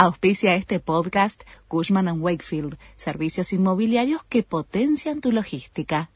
Auspicia 0.00 0.54
este 0.54 0.78
podcast 0.78 1.42
Cushman⁇ 1.66 2.06
Wakefield, 2.20 2.78
servicios 2.94 3.52
inmobiliarios 3.52 4.22
que 4.28 4.44
potencian 4.44 5.20
tu 5.20 5.32
logística. 5.32 6.08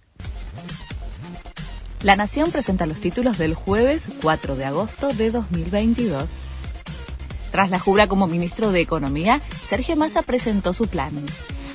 La 2.00 2.14
Nación 2.14 2.52
presenta 2.52 2.86
los 2.86 3.00
títulos 3.00 3.38
del 3.38 3.54
jueves 3.54 4.08
4 4.22 4.54
de 4.54 4.66
agosto 4.66 5.12
de 5.12 5.32
2022. 5.32 6.38
Tras 7.50 7.70
la 7.70 7.80
jura 7.80 8.06
como 8.06 8.28
ministro 8.28 8.70
de 8.70 8.82
Economía, 8.82 9.40
Sergio 9.64 9.96
Massa 9.96 10.22
presentó 10.22 10.72
su 10.74 10.86
plan. 10.86 11.12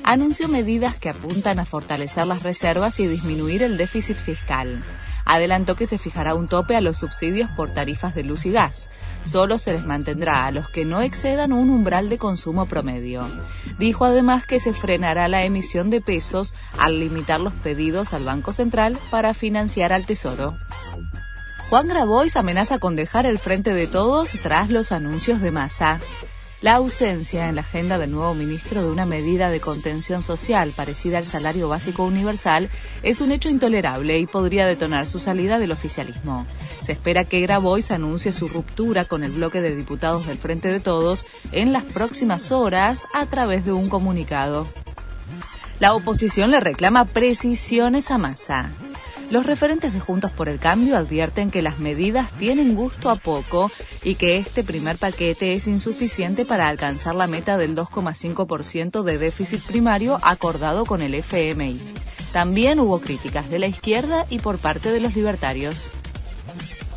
Anunció 0.02 0.48
medidas 0.48 0.98
que 0.98 1.10
apuntan 1.10 1.58
a 1.58 1.66
fortalecer 1.66 2.26
las 2.26 2.42
reservas 2.42 3.00
y 3.00 3.06
disminuir 3.06 3.62
el 3.62 3.76
déficit 3.76 4.16
fiscal 4.16 4.82
adelantó 5.28 5.76
que 5.76 5.86
se 5.86 5.98
fijará 5.98 6.34
un 6.34 6.48
tope 6.48 6.74
a 6.74 6.80
los 6.80 6.96
subsidios 6.96 7.50
por 7.50 7.70
tarifas 7.70 8.14
de 8.14 8.24
luz 8.24 8.46
y 8.46 8.50
gas. 8.50 8.88
Solo 9.22 9.58
se 9.58 9.74
les 9.74 9.84
mantendrá 9.84 10.46
a 10.46 10.50
los 10.50 10.68
que 10.70 10.84
no 10.84 11.02
excedan 11.02 11.52
un 11.52 11.70
umbral 11.70 12.08
de 12.08 12.18
consumo 12.18 12.66
promedio. 12.66 13.22
Dijo 13.78 14.06
además 14.06 14.46
que 14.46 14.58
se 14.58 14.72
frenará 14.72 15.28
la 15.28 15.44
emisión 15.44 15.90
de 15.90 16.00
pesos 16.00 16.54
al 16.78 16.98
limitar 16.98 17.40
los 17.40 17.52
pedidos 17.52 18.14
al 18.14 18.24
Banco 18.24 18.52
Central 18.52 18.96
para 19.10 19.34
financiar 19.34 19.92
al 19.92 20.06
Tesoro. 20.06 20.56
Juan 21.68 21.88
Grabois 21.88 22.34
amenaza 22.36 22.78
con 22.78 22.96
dejar 22.96 23.26
el 23.26 23.38
frente 23.38 23.74
de 23.74 23.86
todos 23.86 24.30
tras 24.42 24.70
los 24.70 24.92
anuncios 24.92 25.42
de 25.42 25.50
masa. 25.50 26.00
La 26.60 26.74
ausencia 26.74 27.48
en 27.48 27.54
la 27.54 27.60
agenda 27.60 27.98
del 27.98 28.10
nuevo 28.10 28.34
ministro 28.34 28.82
de 28.82 28.90
una 28.90 29.06
medida 29.06 29.48
de 29.48 29.60
contención 29.60 30.24
social 30.24 30.72
parecida 30.74 31.18
al 31.18 31.24
salario 31.24 31.68
básico 31.68 32.02
universal 32.02 32.68
es 33.04 33.20
un 33.20 33.30
hecho 33.30 33.48
intolerable 33.48 34.18
y 34.18 34.26
podría 34.26 34.66
detonar 34.66 35.06
su 35.06 35.20
salida 35.20 35.60
del 35.60 35.70
oficialismo. 35.70 36.46
Se 36.82 36.90
espera 36.90 37.24
que 37.24 37.40
Grabois 37.40 37.92
anuncie 37.92 38.32
su 38.32 38.48
ruptura 38.48 39.04
con 39.04 39.22
el 39.22 39.30
bloque 39.30 39.60
de 39.60 39.76
diputados 39.76 40.26
del 40.26 40.38
Frente 40.38 40.66
de 40.66 40.80
Todos 40.80 41.26
en 41.52 41.72
las 41.72 41.84
próximas 41.84 42.50
horas 42.50 43.06
a 43.14 43.26
través 43.26 43.64
de 43.64 43.70
un 43.70 43.88
comunicado. 43.88 44.66
La 45.78 45.94
oposición 45.94 46.50
le 46.50 46.58
reclama 46.58 47.04
precisiones 47.04 48.10
a 48.10 48.18
Massa. 48.18 48.72
Los 49.30 49.44
referentes 49.44 49.92
de 49.92 50.00
Juntos 50.00 50.32
por 50.32 50.48
el 50.48 50.58
Cambio 50.58 50.96
advierten 50.96 51.50
que 51.50 51.60
las 51.60 51.80
medidas 51.80 52.30
tienen 52.38 52.74
gusto 52.74 53.10
a 53.10 53.16
poco 53.16 53.70
y 54.02 54.14
que 54.14 54.38
este 54.38 54.64
primer 54.64 54.96
paquete 54.96 55.52
es 55.52 55.66
insuficiente 55.66 56.46
para 56.46 56.68
alcanzar 56.68 57.14
la 57.14 57.26
meta 57.26 57.58
del 57.58 57.76
2,5% 57.76 59.02
de 59.02 59.18
déficit 59.18 59.60
primario 59.62 60.18
acordado 60.22 60.86
con 60.86 61.02
el 61.02 61.14
FMI. 61.14 61.78
También 62.32 62.80
hubo 62.80 63.00
críticas 63.00 63.50
de 63.50 63.58
la 63.58 63.66
izquierda 63.66 64.24
y 64.30 64.38
por 64.38 64.58
parte 64.58 64.90
de 64.90 65.00
los 65.00 65.14
libertarios. 65.14 65.90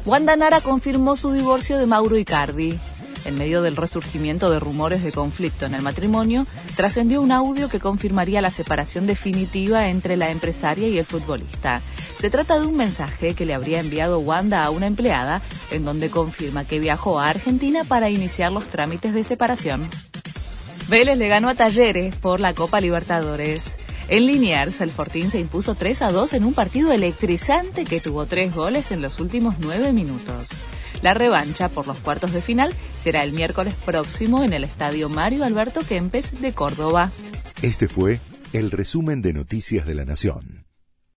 Wanda 0.05 0.37
Nara 0.37 0.61
confirmó 0.61 1.17
su 1.17 1.33
divorcio 1.33 1.77
de 1.77 1.85
Mauro 1.85 2.17
Icardi. 2.17 2.79
En 3.25 3.37
medio 3.37 3.61
del 3.61 3.75
resurgimiento 3.75 4.49
de 4.49 4.59
rumores 4.59 5.03
de 5.03 5.11
conflicto 5.11 5.65
en 5.65 5.75
el 5.75 5.81
matrimonio, 5.81 6.47
trascendió 6.75 7.21
un 7.21 7.31
audio 7.31 7.69
que 7.69 7.79
confirmaría 7.79 8.41
la 8.41 8.51
separación 8.51 9.05
definitiva 9.05 9.89
entre 9.89 10.17
la 10.17 10.31
empresaria 10.31 10.87
y 10.87 10.97
el 10.97 11.05
futbolista. 11.05 11.81
Se 12.17 12.29
trata 12.29 12.59
de 12.59 12.65
un 12.65 12.77
mensaje 12.77 13.33
que 13.35 13.45
le 13.45 13.53
habría 13.53 13.79
enviado 13.79 14.19
Wanda 14.19 14.63
a 14.63 14.69
una 14.71 14.87
empleada 14.87 15.41
en 15.69 15.85
donde 15.85 16.09
confirma 16.09 16.65
que 16.65 16.79
viajó 16.79 17.19
a 17.19 17.29
Argentina 17.29 17.83
para 17.83 18.09
iniciar 18.09 18.51
los 18.51 18.65
trámites 18.65 19.13
de 19.13 19.23
separación. 19.23 19.87
Vélez 20.89 21.17
le 21.17 21.27
ganó 21.27 21.49
a 21.49 21.55
Talleres 21.55 22.15
por 22.15 22.39
la 22.39 22.53
Copa 22.53 22.81
Libertadores. 22.81 23.77
En 24.09 24.25
Liniers, 24.25 24.81
el 24.81 24.91
Fortín 24.91 25.29
se 25.29 25.39
impuso 25.39 25.75
3 25.75 26.01
a 26.01 26.11
2 26.11 26.33
en 26.33 26.43
un 26.43 26.53
partido 26.53 26.91
electrizante 26.91 27.85
que 27.85 28.01
tuvo 28.01 28.25
tres 28.25 28.53
goles 28.53 28.91
en 28.91 29.01
los 29.01 29.19
últimos 29.19 29.55
nueve 29.59 29.93
minutos. 29.93 30.49
La 31.01 31.13
revancha 31.13 31.69
por 31.69 31.87
los 31.87 31.97
cuartos 31.97 32.31
de 32.31 32.41
final 32.41 32.73
será 32.99 33.23
el 33.23 33.33
miércoles 33.33 33.73
próximo 33.85 34.43
en 34.43 34.53
el 34.53 34.63
Estadio 34.63 35.09
Mario 35.09 35.43
Alberto 35.43 35.81
Kempes 35.81 36.41
de 36.41 36.53
Córdoba. 36.53 37.11
Este 37.61 37.87
fue 37.87 38.19
el 38.53 38.71
resumen 38.71 39.21
de 39.21 39.33
Noticias 39.33 39.85
de 39.85 39.95
la 39.95 40.05
Nación. 40.05 40.60